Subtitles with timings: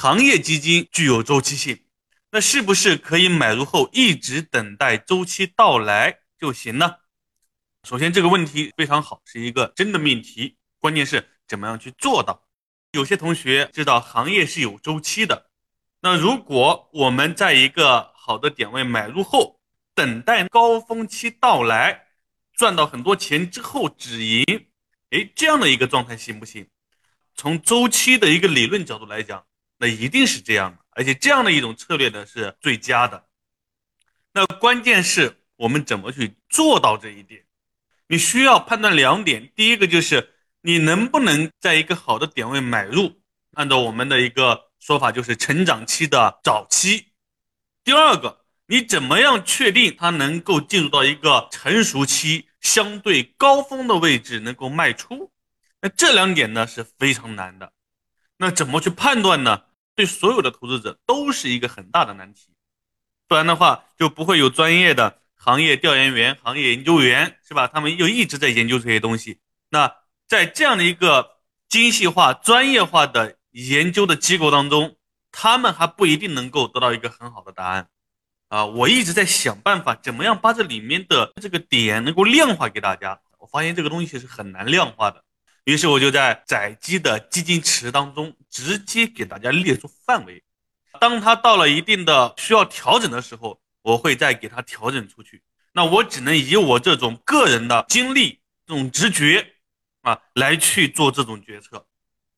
[0.00, 1.82] 行业基金具有周期性，
[2.30, 6.98] 那是不是可以买入后一直等待周期到来就行呢？
[7.82, 10.56] 首先，这个问题非常好，是一个真的命题。
[10.78, 12.44] 关键是怎么样去做到？
[12.92, 15.50] 有些同学知道行业是有周期的，
[15.98, 19.58] 那如果我们在一个好的点位买入后，
[19.96, 22.04] 等待高峰期到来，
[22.52, 24.44] 赚到很多钱之后止盈，
[25.10, 26.68] 哎，这样的一个状态行不行？
[27.34, 29.44] 从周期的一个理论角度来讲，
[29.78, 33.24] 那一定是这样的，而且这样的一种策略呢是最佳的。
[34.32, 37.44] 那关键是我们怎么去做到这一点？
[38.08, 40.34] 你需要判断两点，第一个就是。
[40.60, 43.22] 你能不能在一个好的点位买入？
[43.54, 47.12] 按照我们的一个说法，就是成长期的早期。
[47.84, 55.32] 第二个，你怎么样确定它能够进入到一个成熟期、相对高峰的位置，能够卖出？
[55.80, 57.72] 那这两点呢是非常难的。
[58.38, 59.62] 那怎么去判断呢？
[59.98, 62.52] 对所有的投资者都是一个很大的难题。
[63.26, 67.66] 不然的话，就不会有专业的行业调研员、行业研究员，是吧？
[67.66, 69.40] 他们又一直在研究这些东西。
[69.70, 69.92] 那
[70.28, 71.38] 在这样的一个
[71.68, 74.94] 精细化、专业化的研究的机构当中，
[75.32, 77.88] 他们还不一定能够得到一个很好的答案，
[78.46, 83.20] 啊，我一直在想办法，怎么样把这里面的这个点能够量化给大家。
[83.38, 85.24] 我发现这个东西是很难量化的，
[85.68, 90.42] 于是我就在窄基的基金池当中直接给大家列出范围，
[90.98, 95.42] 当它到了一定的需要调整的时候，我会再给它调整出去。
[95.74, 99.54] 那我只能以我这种个人的经历、这种直觉。
[100.02, 101.84] 啊，来去做这种决策，